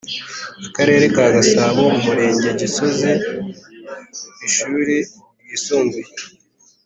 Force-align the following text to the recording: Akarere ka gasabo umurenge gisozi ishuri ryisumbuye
Akarere 0.67 1.05
ka 1.15 1.25
gasabo 1.35 1.81
umurenge 1.97 2.49
gisozi 2.61 3.11
ishuri 4.47 4.95
ryisumbuye 5.43 6.09